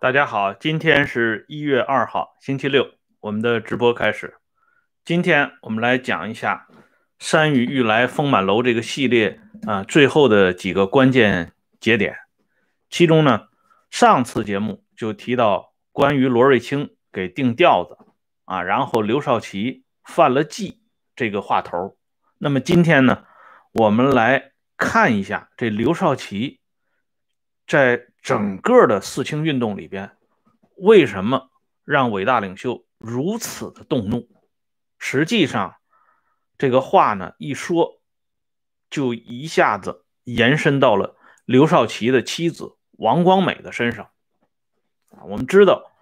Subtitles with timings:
[0.00, 2.86] 大家好，今天是一月二号，星期六，
[3.20, 4.36] 我们的直播开始。
[5.04, 6.68] 今天我们来讲一下
[7.18, 12.16] 《山雨欲来风满楼》这个系列啊，最后的几个关键节点。
[12.88, 13.48] 其中呢，
[13.90, 17.98] 上次节目就提到关于罗瑞卿给定调子
[18.44, 20.80] 啊，然后刘少奇犯了忌
[21.16, 21.96] 这个话头。
[22.38, 23.24] 那么今天呢，
[23.78, 26.58] 我们来看一下这刘少奇
[27.64, 30.16] 在整个的四清运动里边，
[30.74, 31.48] 为什么
[31.84, 34.28] 让伟大领袖如此的动怒。
[34.98, 35.76] 实际上，
[36.58, 38.00] 这个话呢一说，
[38.90, 44.10] 就一下子延伸到了刘少奇的妻子王光美的身上。
[45.10, 45.92] 啊，我们知道，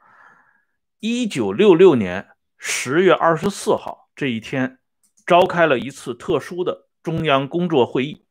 [0.98, 4.78] 一九六六年十月二十四号这一天，
[5.26, 8.24] 召开了一次特殊的中央工作会议。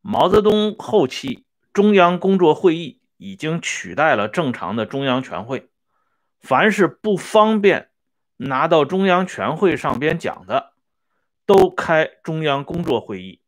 [0.00, 5.68] 毛泽东后期，中央工作会议已经取代了正常的中央全会，
[6.40, 7.90] 凡是不方便。
[8.38, 10.72] 拿到中央全会上边讲的，
[11.44, 13.42] 都开中央工作会议，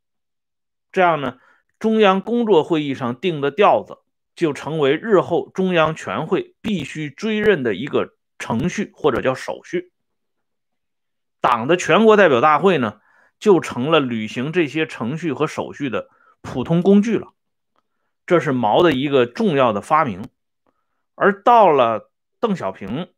[0.93, 1.39] 这样呢，
[1.78, 4.00] 中央工作会议上定的调子
[4.37, 9.93] 就成为日后中央全会必须追认的一个程序或者叫手续。
[11.41, 13.00] 党的全国代表大会呢，
[13.43, 16.09] 就成了履行这些程序和手续的
[16.43, 17.33] 普通工具了。
[18.25, 20.29] 这是毛的一个重要的发明，
[21.17, 23.09] 而到了邓小平。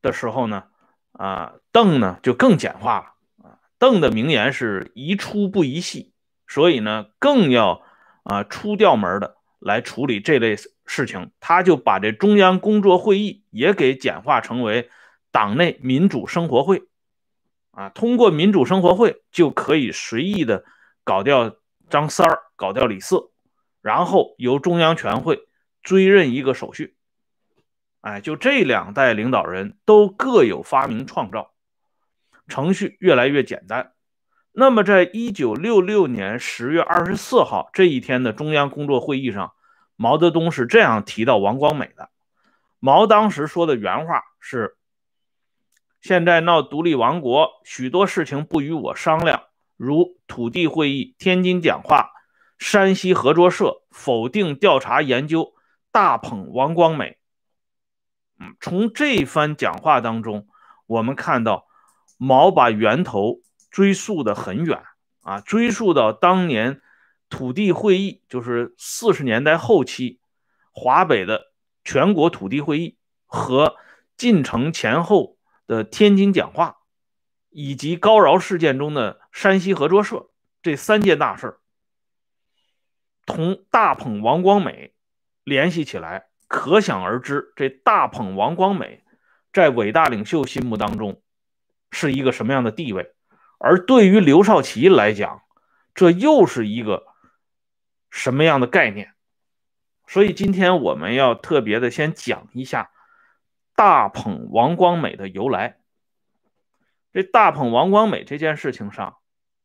[0.00, 0.64] 的时候呢，
[1.12, 3.58] 啊，邓呢就更简化了啊。
[3.76, 6.14] 邓的名言是宜出不宜细，
[6.46, 7.82] 所以呢，更要
[8.22, 11.30] 啊出调门的来处理这类事情。
[11.40, 14.88] 他就把这中央工作会议也给简化成为
[15.30, 16.84] 党内民主生活会
[17.76, 17.90] 啊。
[17.90, 20.64] 通过民主生活会就可以随意的
[21.04, 21.56] 搞掉
[21.88, 23.30] 张三儿，搞掉李四，
[23.82, 25.46] 然后由中央全会
[25.82, 26.96] 追认一个手续。
[28.00, 31.52] 哎，就这两代领导人都各有发明创造，
[32.48, 33.92] 程序越来越简单。
[34.52, 39.52] 那么，在一九六六年十月二十四号这一天的中央工作会议上，
[39.96, 42.08] 毛泽东是这样提到王光美的。
[42.78, 44.76] 毛当时说的原话是
[46.00, 49.44] ：“现在闹独立王国，许多事情不与我商量，
[49.76, 52.10] 如土地会议、天津讲话、
[52.58, 55.54] 山西合作社否定调查研究，
[55.90, 57.18] 大捧王光美。”
[58.38, 60.46] 嗯，从这番讲话当中，
[60.86, 61.66] 我们看到
[62.18, 63.40] 毛把源头
[63.70, 64.82] 追溯的很远
[65.22, 66.82] 啊，追溯到当年
[67.30, 70.20] 土地会议，就是四十年代后期
[70.70, 71.46] 华北的
[71.82, 73.76] 全国土地会议和
[74.16, 75.35] 进城前后
[75.66, 76.78] 的天津讲话，
[77.50, 80.30] 以及高饶事件中的山西合作社
[80.62, 81.58] 这三件大事
[83.24, 84.94] 同大捧王光美
[85.44, 86.28] 联系起来。
[86.48, 89.02] 可想而知，这大捧王光美
[89.52, 91.20] 在伟大领袖心目当中
[91.90, 93.14] 是一个什么样的地位？
[93.58, 95.42] 而对于刘少奇来讲，
[95.92, 97.06] 这又是一个
[98.10, 99.14] 什么样的概念？
[100.06, 102.92] 所以今天我们要特别的先讲一下
[103.76, 105.76] 大捧王光美的由来。
[107.12, 109.18] 这大捧王光美这件事情上，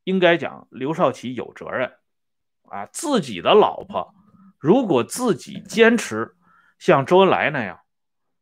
[0.04, 1.94] 应该讲刘少奇有责任
[2.70, 2.86] 啊！
[2.86, 4.14] 自己的老婆
[4.60, 6.36] 如果自己坚持。
[6.78, 7.82] 像周恩来那样，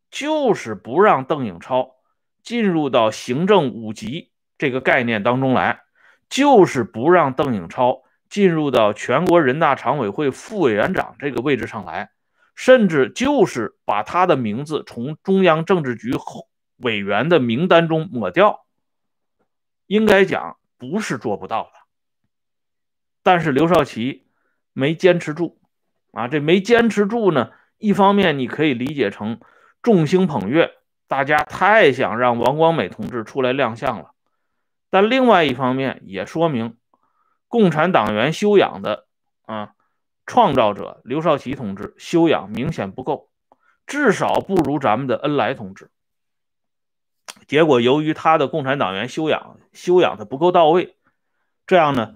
[0.10, 1.96] 就是不让邓颖超
[2.42, 5.82] 进入到行政五级这个概念当中来，
[6.30, 12.12] 就是不让邓颖超进入到全国人大常委会副委员长这个位置上来，
[12.60, 16.12] 甚至就是把他的名字从中央政治局
[16.76, 18.66] 委员的名单中抹掉。
[19.88, 21.72] 应该讲不是做不到的，
[23.24, 24.28] 但是刘少奇
[24.74, 25.62] 没坚持住
[26.12, 27.52] 啊，这没坚持住呢。
[27.78, 29.40] 一方面，你可以理解成
[29.82, 34.12] 众星捧月，大家太想让王光美同志出来亮相了；
[34.90, 36.76] 但另外一方面，也说明
[37.48, 39.08] 共产党员修养的
[39.46, 39.76] 啊
[40.30, 43.32] 创造者刘少奇同志修养明显不够，
[43.88, 45.90] 至少不如咱们的恩来同志。
[47.48, 50.96] 结果，由于他的共产党员修养修养的不够到位，
[51.66, 52.14] 这样呢？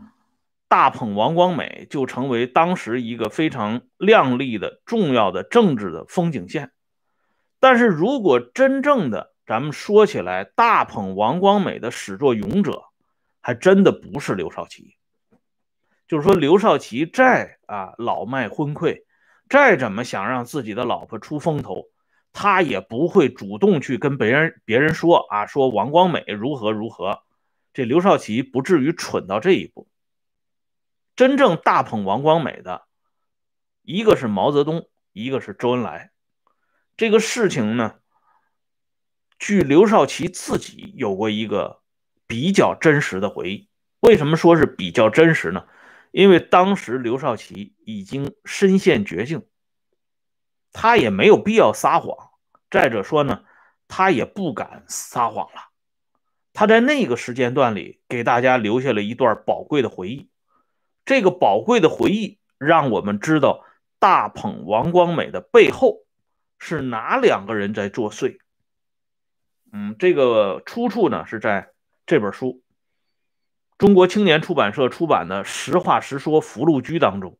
[0.68, 6.72] 大捧王光美就成为当时一个非常亮丽的、重要的政治的风景线。
[7.60, 12.84] 但是如果真正的咱们说起来，大捧王光美的始作俑者，
[13.42, 14.98] 还真的不是刘少奇。
[16.14, 19.02] 就是说，刘少奇再啊老迈昏聩，
[19.50, 21.86] 再怎么想让自己的老婆出风头，
[22.32, 27.24] 他也不会主动去跟别人别人说啊，说王光美如何如何。
[27.74, 29.88] 这刘少奇不至于蠢到这一步。
[31.16, 32.84] 真正大捧王光美的，
[33.82, 36.12] 一个是毛泽东，一个是周恩来。
[36.96, 37.96] 这个事情呢，
[39.40, 41.82] 据刘少奇自己有过一个
[42.28, 43.68] 比较真实的回忆。
[44.00, 45.66] 为什么说是比较真实呢？
[46.14, 49.48] 因为当时刘少奇已经身陷绝境，
[50.72, 52.30] 他也没有必要撒谎。
[52.70, 53.44] 再者说呢，
[53.88, 55.70] 他也不敢撒谎了。
[56.54, 60.30] 他在那个时间段里给大家留下了一段宝贵的回忆。
[61.04, 63.66] 这个宝贵的回忆让我们知道
[63.98, 66.06] 大捧王光美的背后
[66.60, 68.38] 是哪两个人在作祟。
[69.72, 71.72] 嗯，这个出处呢是在
[72.06, 72.63] 这本书，
[73.84, 77.38] 中国青年出版社出版的《实话实说福禄居》当中，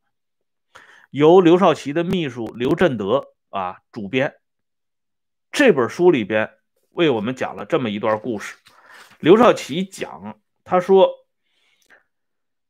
[1.10, 4.36] 由刘少奇的秘书刘振德啊主编。
[5.54, 6.52] 这本书里边
[6.90, 8.58] 为我们讲了这么一段故事。
[9.20, 11.12] 刘少奇讲，他说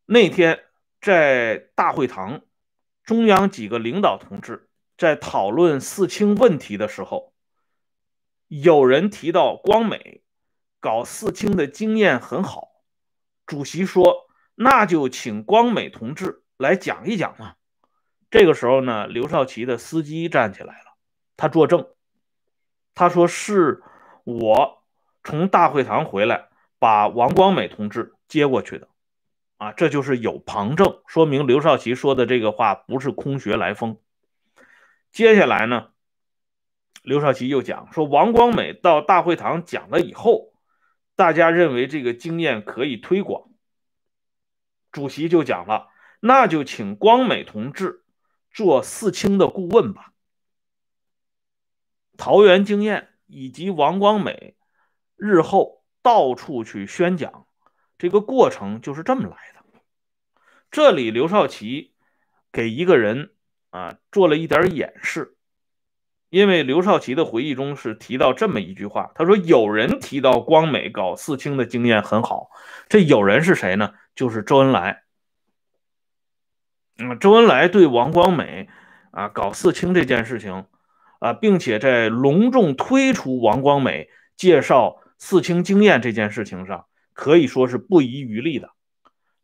[0.06, 0.66] 那天
[1.02, 2.42] 在大会堂，
[3.04, 4.70] 中央几个领导同志
[5.00, 7.34] 在讨论四清问题的时候，
[8.50, 10.22] 有人提到光美
[10.80, 12.73] 搞四清的经验很好，
[13.46, 17.56] 主席说那就请光美同志来讲一讲嘛。
[18.30, 20.96] 这个时候呢，刘少奇的司机站起来了，
[21.38, 21.88] 他作证。
[22.96, 23.82] 他说：“是
[24.24, 24.84] 我
[25.24, 28.88] 从大会堂回来，把王光美同志接过去的，
[29.58, 33.98] 啊，这就是有旁证，说明刘少奇说的这个话不是空穴来风。
[35.12, 35.90] 接下来呢，
[37.02, 40.53] 刘少奇又讲说，王光美到大会堂讲了以后，
[41.16, 43.50] 大家认为这个经验可以推广，
[44.92, 45.90] 主席就讲了，
[46.20, 48.04] 那就请光美同志
[48.52, 50.12] 做四清的顾问吧。”
[52.18, 54.56] 桃园经验以及王光美
[55.16, 57.48] 日后到处去宣讲，
[57.98, 59.64] 这个过程就是这么来的。
[60.70, 61.94] 这里刘少奇
[62.52, 63.36] 给一个人
[63.70, 65.38] 啊做了一点演示，
[66.34, 72.50] 因为刘少奇的回忆中是提到这么一句话，他说有人提到光美搞四清的经验很好，
[72.90, 73.92] 这有人是谁呢？
[74.16, 75.04] 就是周恩来。
[76.98, 78.68] 嗯，周恩来对王光美
[79.12, 80.66] 啊搞四清这件事情。
[81.20, 88.72] 啊，并且在隆重推出王光美介绍四清经验这件事情上，可以说是不遗余力的。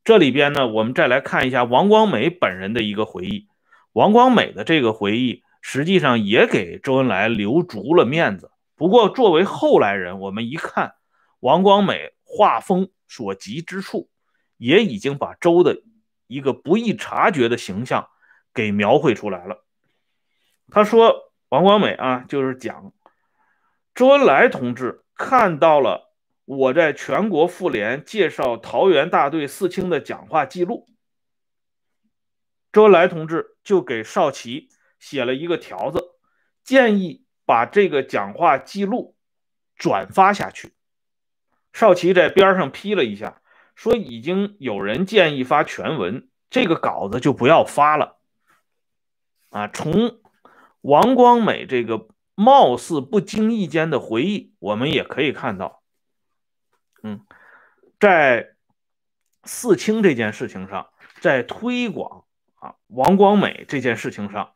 [0.04, 3.48] 这里边呢，我们再来看一下王光美本人的一个回忆。
[3.94, 8.52] 王光美的这个回忆，实际上也给周恩来留足了面子。
[8.76, 10.96] 不过，作为后来人，我们一看
[11.40, 14.10] 王光美画风所及之处，
[14.58, 15.82] 也已经把周的
[16.28, 18.10] 一个不易察觉的形象
[18.54, 19.66] 给描绘出来了。
[20.70, 21.26] 他说。
[21.52, 22.94] 王光美啊，就是讲
[23.96, 26.14] 周恩来同志看到了
[26.46, 30.88] 我在全国妇联介绍桃园大队四清的讲话记录，
[32.72, 36.04] 周恩来同志就给少奇写了一个条子，
[36.64, 39.16] 建议把这个讲话记录
[39.76, 40.74] 转发下去。
[41.74, 43.42] 少奇在边上批了一下，
[43.76, 48.20] 说已经有人建议发全文，这个稿子就不要发了。
[49.50, 50.20] 啊，从。
[50.82, 55.84] 王光美这个貌似不经意间的回忆，我们也可以看到，
[57.04, 57.26] 嗯，
[58.00, 58.56] 在
[59.44, 62.24] 四清这件事情上，在推广
[62.56, 64.54] 啊王光美这件事情上，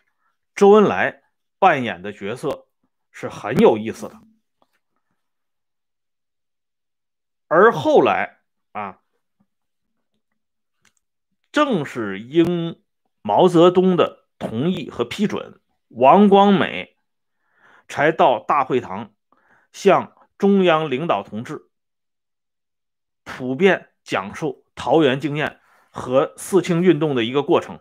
[0.55, 1.23] 周恩来
[1.59, 2.67] 扮演的角色
[3.11, 4.21] 是很有意思的。
[7.47, 8.39] 而后来
[8.71, 8.99] 啊，
[11.51, 12.81] 正是应
[13.21, 15.59] 毛泽东的同意和批准。
[15.89, 16.97] 王光美
[17.87, 19.13] 才到大会堂，
[19.71, 21.69] 向中央领导同志
[23.23, 27.79] 普遍讲述桃园经验和四清运动的一个过程，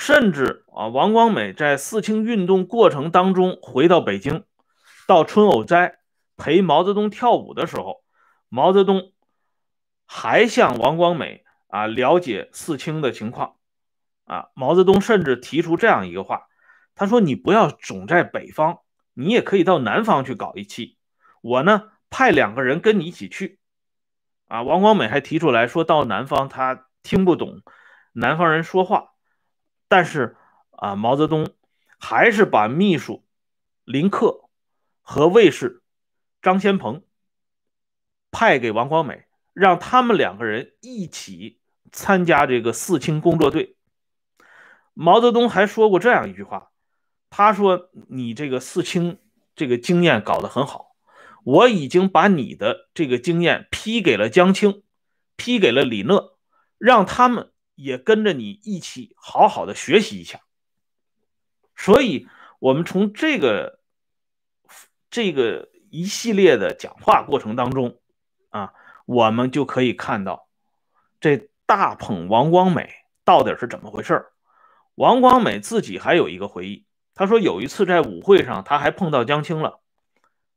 [0.00, 4.44] 甚至啊，王光美在四清运动过程当中回到北京，
[5.06, 5.98] 到春藕斋
[6.38, 8.02] 陪毛泽东跳舞的时候，
[8.48, 9.12] 毛泽东
[10.06, 13.56] 还向王光美啊了解四清的情况，
[14.24, 16.46] 啊，毛泽东甚至提出这样一个话。
[16.94, 18.78] 他说：“你不要总在北方，
[19.12, 20.96] 你也可以到南方去搞一期。
[21.42, 23.60] 我呢，派两个人跟你一起去。”
[24.48, 27.60] 啊，王光美还提出来说，到南方他听不懂
[28.14, 29.10] 南方人说话，
[29.90, 30.36] 但是
[30.70, 31.50] 啊，毛泽东
[31.98, 33.24] 还是把秘书
[33.84, 34.48] 林克
[35.02, 35.82] 和卫士
[36.40, 37.02] 张先鹏
[38.30, 41.58] 派给王光美，让他们两个人一起
[41.90, 43.76] 参加这个四清工作队。
[44.94, 46.70] 毛泽东还说过这样一句话。
[47.28, 49.18] 他说：“你这个四清
[49.56, 50.96] 这个经验搞得很好，
[51.44, 54.84] 我已经把你的这个经验批给了江青，
[55.36, 56.38] 批给了李讷，
[56.78, 57.49] 让他们
[57.82, 60.40] 也跟着你一起好好的学习一下。
[61.76, 63.80] 所以，我们从这个
[65.10, 67.98] 这个一系列的讲话过程当中
[68.50, 68.72] 啊，
[69.06, 70.48] 我们就可以看到
[71.20, 72.90] 这大捧王光美
[73.24, 74.26] 到底是怎么回事
[74.94, 76.84] 王光美自己还有一个回忆，
[77.14, 79.80] 他说有一次在舞会上，他还碰到江青了。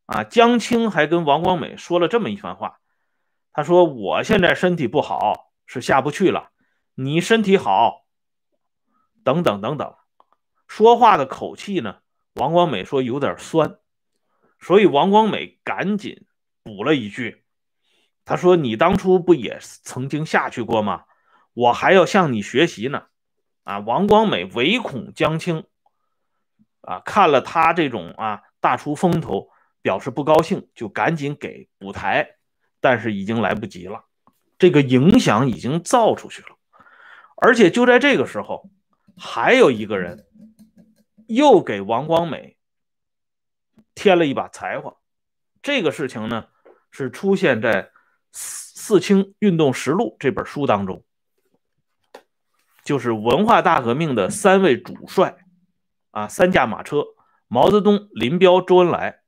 [0.06, 2.80] 啊，江青还跟王光美说了这么一番话，
[3.54, 6.50] 他说：“我现在身体不好，是下不去了。
[6.96, 8.06] 你身体好，
[9.24, 9.96] 等等等等。”
[10.68, 11.98] 说话的口气呢，
[12.34, 13.78] 王光美说有点酸，
[14.60, 16.26] 所以王光美赶紧
[16.64, 17.44] 补了一句
[18.26, 21.04] ：“他说你当初不也曾经下去过吗？
[21.54, 23.08] 我还要向你学习呢。”
[23.64, 25.66] 啊，王光美唯恐江青
[26.82, 29.50] 啊看了他这种啊大出风头。
[29.84, 32.38] 表示不高兴，就赶紧给补台，
[32.80, 34.06] 但是已经来不及了，
[34.58, 36.53] 这个影响已经造出去了。
[37.44, 38.70] 而且就在这个时候，
[39.18, 40.26] 还有一个人
[41.28, 42.56] 又给王光美
[43.94, 44.96] 添了一把才华。
[45.62, 46.48] 这个事情呢，
[46.90, 47.84] 是出现在
[48.32, 51.04] 《四清运动实录》这本书当中，
[52.86, 55.36] 就是文化大革命的三位主帅
[56.12, 57.04] 啊，三驾马车：
[57.50, 59.20] 毛泽东、林彪、周恩来。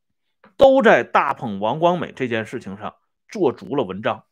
[0.58, 2.96] 都在大捧王光美这件事情上
[3.28, 4.24] 做足了文章。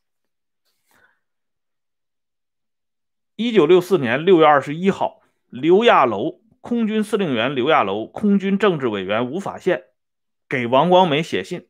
[3.36, 9.84] 一九六四年六月二十一号，刘亚楼空军司令员刘亚楼、空军政治委员吴法宪
[10.48, 11.68] 给王光美写信，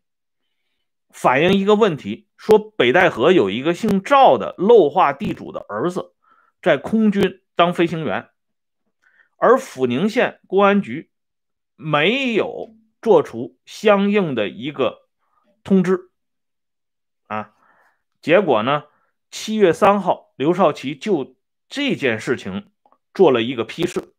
[1.09, 6.13] 反映一个问题：说北戴河有一个姓赵的漏化地主的儿子
[6.61, 8.29] 在空军当飞行员，
[9.37, 11.11] 而阜宁县公安局
[11.75, 12.75] 没有。
[13.03, 15.09] 做出相应的一个
[15.61, 16.09] 通知
[17.27, 17.53] 啊，
[18.21, 18.85] 结果呢，
[19.29, 21.35] 七月三号，刘少奇就
[21.73, 22.69] 这件事情
[23.15, 24.13] 做了一个批示，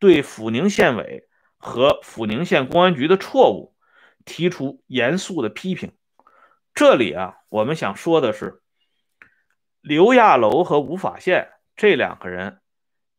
[0.00, 3.76] 对阜宁县委和阜宁县公安局的错误
[4.24, 5.92] 提出严肃的批评。
[6.74, 8.60] 这里啊，我们想说的是，
[9.80, 12.58] 刘亚楼和吴法宪这两个人，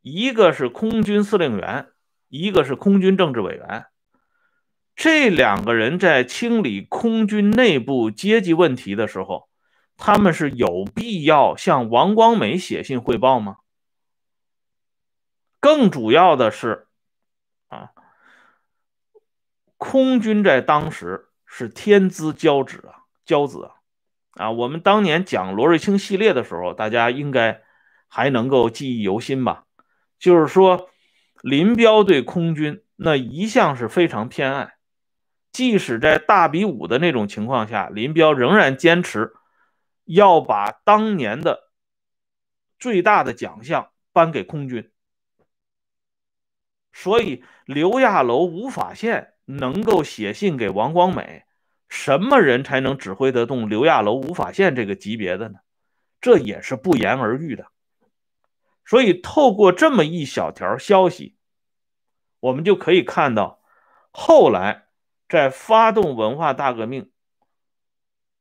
[0.01, 1.88] 一个是空军司令员，
[2.27, 3.86] 一个是空军政治委员。
[4.98, 9.48] 这两个人在清理空军内部阶级问题的时候，
[9.96, 13.56] 他们是有必要向王光美写信汇报吗？
[15.67, 16.88] 更主要的是，
[17.67, 17.91] 啊，
[19.75, 23.71] 空军在当时是天资骄子啊，骄子啊，
[24.36, 27.63] 啊，我们当年讲罗瑞卿系列的时候，大家应该
[28.07, 29.65] 还能够记忆犹新吧？
[30.17, 30.89] 就是说，
[31.41, 34.75] 林彪对空军那一向是非常偏爱。
[35.51, 39.33] 即使在大比武的那种情况下，林彪仍然坚持
[40.05, 41.69] 要把当年的
[42.79, 44.89] 最大的奖项颁给空军。
[46.98, 51.44] 所以刘亚楼、吴法宪能够写信给王光美，
[51.88, 55.60] 什么人才能指挥得动刘亚楼、吴法宪这个级别的呢？
[56.20, 57.68] 这也是不言而喻的。
[58.84, 61.38] 所以透过这么一小条消息，
[62.39, 63.62] 我们就可以看到
[64.12, 64.86] 后来。
[65.30, 67.12] 在发动文化大革命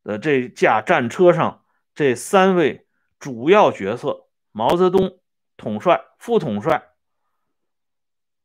[0.04, 1.64] 的这架战车上，
[1.96, 2.86] 这三位
[3.18, 5.18] 主要角色：毛泽东
[5.56, 6.90] 统帅、副统帅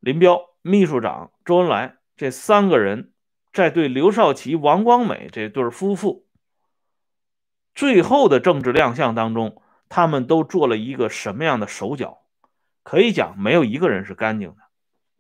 [0.02, 3.14] 林彪、秘书长周恩来，这三个人
[3.54, 6.26] 在对刘少奇、王光美这对夫妇
[7.76, 12.24] 最后的政治亮相当中，他们都做了一个什么样的手脚？
[12.82, 14.56] 可以讲，没有一个人是干净的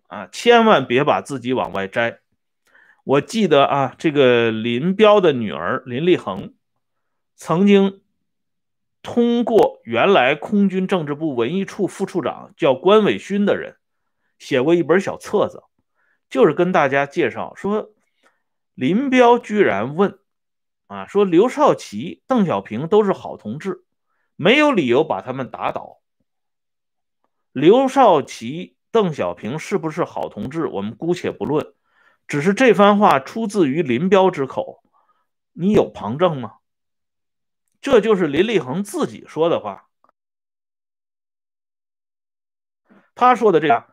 [0.08, 0.28] 啊！
[0.32, 2.20] 千万别把自己往外摘。
[3.04, 6.56] 我记得啊，这个林彪的女儿林立恒，
[7.36, 8.02] 曾经
[9.04, 13.78] 通过原来空军政治部文艺处副处长叫关伟勋的人，
[14.42, 15.62] 写过一本小册子，
[16.28, 17.92] 就是跟大家介绍说，
[18.74, 20.18] 林彪居然问
[20.88, 23.86] 啊，说刘少奇、邓小平都是好同志，
[24.36, 26.02] 没有理由把他们打倒。
[27.52, 31.76] 刘少奇、邓小平是不是好同志，我们姑且不论。
[32.28, 34.84] 只是这番话出自于林彪之口，
[35.54, 36.56] 你有旁证吗？
[37.80, 39.88] 这就是林立恒自己说的话。
[43.14, 43.91] 他说的这样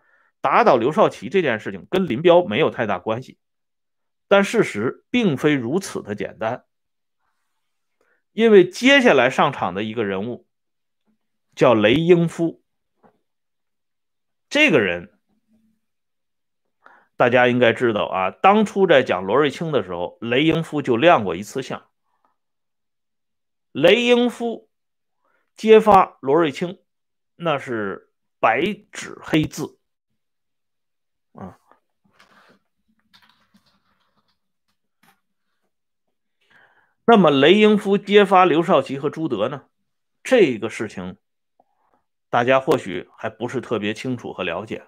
[0.49, 3.37] 打倒刘少奇这件事情跟林彪没有太大关系，
[4.29, 6.65] 但事实并非如此的简单。
[8.33, 10.47] 因为接下来上场的一个人物
[11.55, 12.63] 叫雷英夫，
[14.49, 15.13] 这个人。
[17.15, 21.91] 大家应该知道啊，当初在讲罗瑞卿的时候，雷英夫就亮过一次相。
[23.73, 24.71] 雷英夫
[25.57, 26.81] 揭发罗瑞卿
[27.37, 29.78] 那是白纸黑字
[37.11, 39.63] 那么雷英夫揭发刘少奇和朱德呢？
[40.23, 41.17] 这个事情
[42.29, 44.85] 大家或许还不是特别清楚和了解。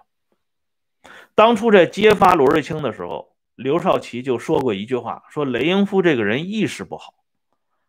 [1.33, 7.15] 当初在揭发罗瑞卿的时候，刘少奇就说过一句话：“说雷英夫这个人意识不好。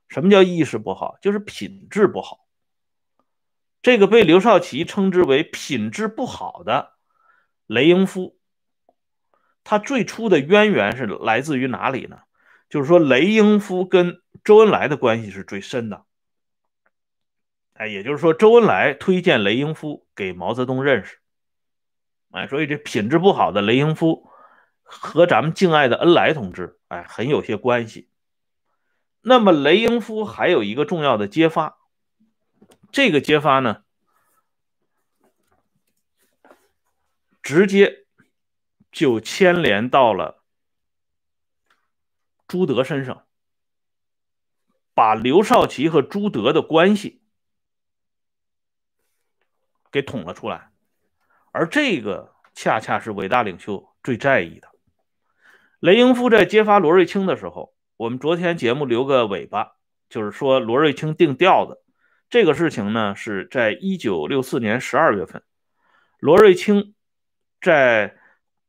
[0.09, 1.19] 什么叫意识不好？
[1.21, 2.47] 就是品质不好。
[3.83, 6.95] 这个被刘少奇称之为品质不好的
[7.67, 8.39] 雷英夫，
[9.62, 12.21] 他最初的渊源是来自于哪里呢？
[12.73, 16.07] 就是说雷英夫跟周恩来的关系是最深的，
[17.75, 21.19] 哎，也就是说，周恩来推荐雷英夫给毛泽东认识，
[22.31, 24.26] 哎，所以这品质不好的雷英夫
[24.85, 28.09] 和咱们敬爱的恩来同志，哎，很有些关系。
[29.21, 31.76] 那么雷英夫还有一个重要的揭发，
[32.91, 33.83] 这个揭发呢，
[37.43, 38.07] 直接
[38.91, 40.41] 就牵连到了
[42.52, 43.25] 朱德身上。
[44.94, 47.23] 把刘少奇和朱德的关系
[49.90, 50.71] 给捅了出来，
[51.50, 54.68] 而这个恰恰是伟大领袖最在意的。
[55.80, 59.73] 雷英夫在揭发罗瑞卿的时候，我们昨天节目留个尾巴，
[60.11, 61.82] 就是说罗瑞卿定调子
[62.28, 65.42] 这个事情呢，是在一九六四年十二月份，
[66.18, 66.94] 罗瑞卿
[67.62, 68.18] 在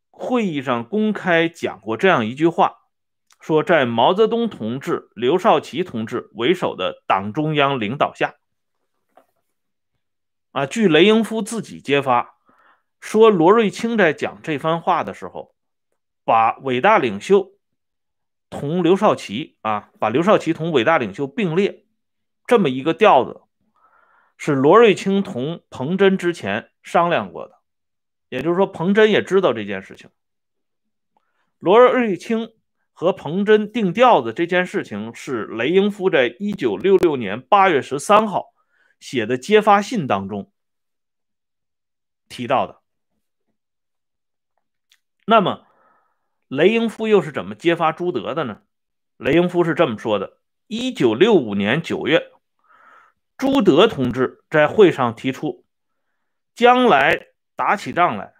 [0.10, 2.83] 会议上公开讲过这样一句话。
[3.44, 8.36] 说，在毛泽东同志、刘少奇同志为首的党中央领导下，
[10.54, 12.38] 啊，据雷英夫自己揭发，
[13.02, 15.54] 说罗瑞卿在讲这番话的时候，
[16.24, 17.52] 把伟大领袖
[18.50, 21.84] 同刘少奇啊，把刘少奇同伟大领袖并列，
[22.48, 23.42] 这么一个调子，
[24.38, 27.56] 是罗瑞卿同彭真之前商量过的，
[28.30, 30.10] 也就是说，彭真也知道这件事情，
[31.60, 32.54] 罗瑞卿。
[32.94, 38.54] 和彭真定调子这件事情是雷英夫在一九六六年八月十三号
[39.00, 40.52] 写的揭发信当中
[42.30, 42.82] 提到的。
[45.26, 45.66] 那么，
[46.48, 48.62] 雷英夫又是怎么揭发朱德的呢？
[49.18, 52.32] 雷英夫是这么说的：一九六五年九月，
[53.38, 55.66] 朱德同志在会上提出，
[56.56, 58.34] 将来打起仗来，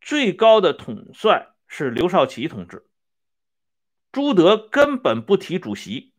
[0.00, 2.86] 最高的统帅是刘少奇同志。
[4.12, 6.12] 朱德根本不提主席，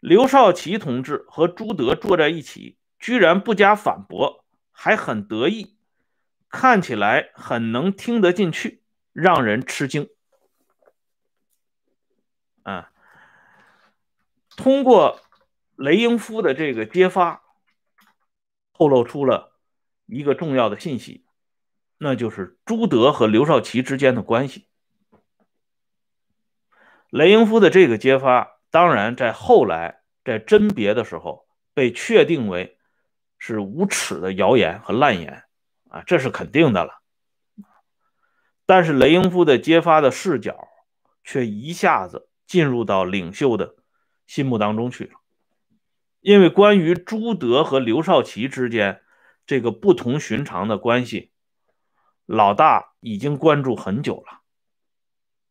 [0.00, 5.78] 刘少奇同志和朱德坐在一起，居然不加反驳，还很得意，
[6.50, 10.10] 看起来很能听得进去，让人吃惊。
[12.64, 12.92] 啊，
[14.50, 15.20] 通过
[15.74, 17.42] 雷英夫的这个揭发，
[18.74, 19.58] 透露出了
[20.04, 21.24] 一个重要的信息，
[21.96, 24.67] 那就是朱德和刘少奇之间的关系。
[27.10, 32.78] 雷英夫的这个揭发，当然在后来在甄别的时候被确定为
[33.38, 35.44] 是无耻的谣言和烂言
[35.88, 37.00] 啊，这是肯定的了。
[38.66, 40.68] 但是雷英夫的揭发的视角
[41.24, 43.76] 却一下子进入到领袖的
[44.26, 45.12] 心目当中去了，
[46.20, 49.00] 因为关于朱德和刘少奇之间
[49.46, 51.32] 这个不同寻常的关系，
[52.26, 54.37] 老大已经关注很久了。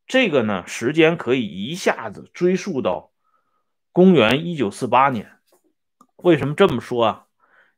[0.08, 3.12] 这个呢，时间可以一下子追溯到
[3.92, 5.38] 公元一九四八年。
[6.16, 7.28] 为什么这么说啊？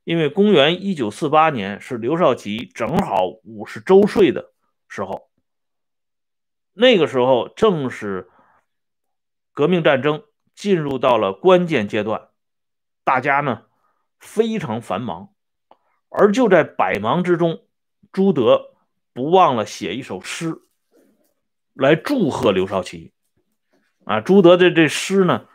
[0.03, 4.53] 因为公元一九四八年是刘少奇正好五十周岁的
[4.87, 5.29] 时候，
[6.73, 8.29] 那个时候正是
[9.51, 10.23] 革命战争
[10.55, 12.29] 进入到了关键阶段，
[13.03, 13.63] 大家呢
[14.19, 15.33] 非常繁忙，
[16.09, 17.63] 而就在百忙之中，
[18.11, 18.75] 朱德
[19.13, 20.61] 不忘了写一首诗。
[21.79, 23.13] 来祝贺刘少奇，
[24.03, 25.47] 啊，朱德的这诗呢，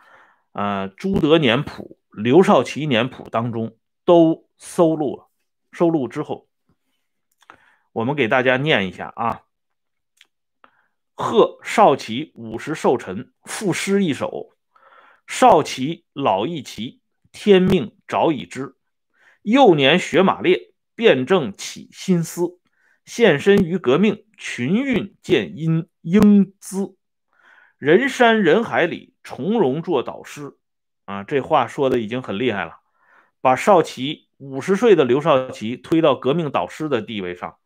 [0.52, 5.28] 啊，《朱德年谱》《刘少奇年谱》当中都收录了。
[5.70, 6.48] 收录之后，
[7.92, 9.42] 我们给大家念一下啊
[11.12, 14.56] ：“贺少奇五十寿辰，赋诗一首。
[15.26, 18.76] 少奇老易奇，天命早已知。
[19.42, 22.58] 幼年学马列，辩证起心思。
[23.04, 26.96] 献身于革命，群运见英英姿，
[27.78, 30.54] 人山人海里从容做导师。
[31.06, 32.80] 啊，这话说的已经很厉害了，
[33.40, 37.56] 把少奇五十岁的刘少奇推到革命导师的地位上，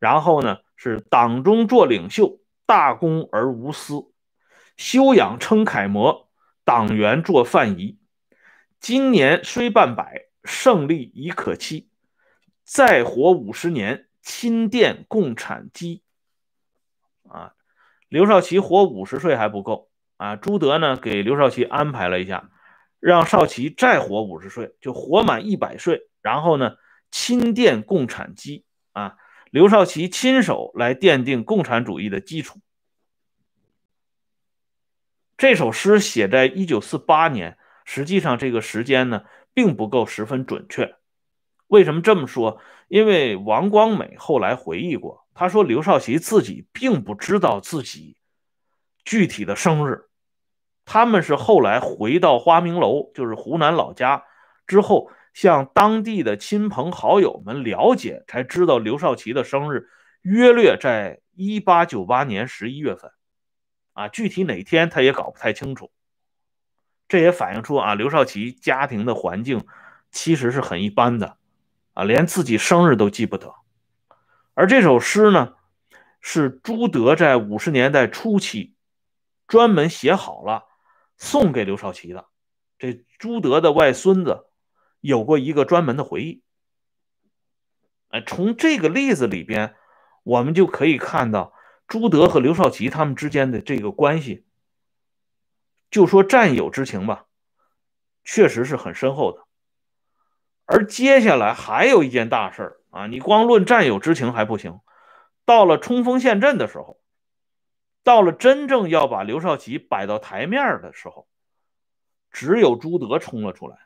[0.00, 4.10] 然后呢是党中做领袖，大公而无私，
[4.76, 6.28] 修养称楷模，
[6.64, 7.96] 党员做范仪。
[8.80, 11.88] 今年虽半百，胜利已可期。
[12.64, 16.02] 再活五十年，亲奠共产基。
[18.08, 20.36] 刘少奇活五十岁还不够啊！
[20.36, 22.50] 朱德呢，给刘少奇安排了一下，
[23.00, 26.76] 让少奇再活五十岁，就活满一百岁，然后呢，
[27.10, 29.16] 亲奠共产基啊！
[29.50, 32.60] 刘少奇亲手来奠定共产主义的基础。
[35.36, 40.96] 这首诗写在一九四八年，实际上这个时间呢，并不够十分准确。
[41.66, 42.60] 为什么这么说？
[42.88, 45.27] 因为王光美后来回忆过。
[45.40, 48.16] 他说：“刘少奇自己并不知道自己
[49.04, 50.08] 具体的生日，
[50.84, 54.24] 他们是后来回到花明楼，就是湖南老家
[54.66, 59.86] 之后，向当地的亲朋好友们了解，才知道刘少奇的生日
[60.22, 63.12] 约略在一八九八年十一月份，
[63.92, 65.92] 啊，具体哪天他也搞不太清楚。
[67.06, 69.64] 这也反映出啊，刘少奇家庭的环境
[70.10, 71.36] 其实是很一般的，
[71.92, 73.54] 啊，连自己生日都记不得。”
[74.58, 75.54] 而这首诗呢，
[76.20, 78.74] 是朱德在五十年代初期
[79.46, 80.64] 专门写好了，
[81.16, 82.26] 送给刘少奇的。
[82.76, 84.46] 这朱德的外孙子
[85.00, 86.42] 有过一个专门的回忆。
[88.08, 89.76] 哎，从这个例子里边，
[90.24, 91.52] 我们就可以看到
[91.86, 94.44] 朱德和刘少奇他们之间的这个关系，
[95.88, 97.26] 就说战友之情吧，
[98.24, 99.46] 确实是很深厚的。
[100.64, 102.77] 而接下来还有一件大事儿。
[102.90, 104.80] 啊，你光论战友之情还不行，
[105.44, 107.00] 到了冲锋陷阵的时候，
[108.02, 111.28] 到了真正要把刘少奇摆到台面的时候，
[112.30, 113.76] 只有朱德冲了出来。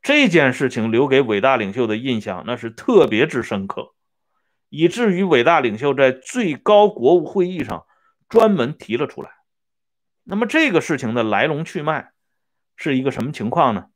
[0.00, 3.94] 这件事情留给伟大领袖的印象那是特别之深刻，
[4.68, 7.86] 以至于伟大领袖在最高国务会议上
[8.28, 9.30] 专门提了出来。
[10.22, 12.12] 那么这个事情的来龙去脉
[12.76, 13.86] 是一个什么情况呢？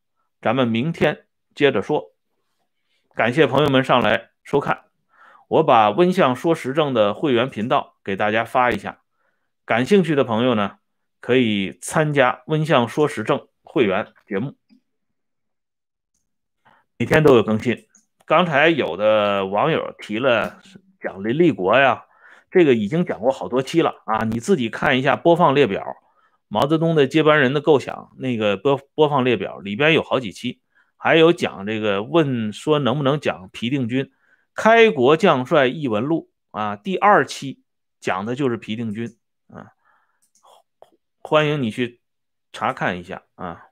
[0.41, 2.13] 咱们明天接着说。
[3.19, 4.85] 感谢朋友们上来收看，
[5.49, 9.01] 我把温相说时政的会员频道给大家发一下，
[9.65, 10.77] 感兴趣的朋友呢
[11.21, 14.55] 可以参加温相说时政会员节目，
[16.97, 17.89] 每天都有更新。
[18.25, 20.63] 刚才有的网友提了
[21.01, 22.05] 讲林立国呀，
[22.53, 25.85] 这个已经讲过好多期了啊，你自己看一下播放列表，
[26.47, 30.61] 毛泽东的接班人的构想那个播播放列表里边有好几期。
[30.99, 34.05] 还有讲这个问说能不能讲皮定均
[34.53, 36.77] 《开国将帅异闻录》啊？
[36.77, 37.63] 第二期
[38.01, 39.73] 讲的就是皮定均啊，
[41.21, 42.01] 欢迎你去
[42.53, 43.68] 查看一下啊。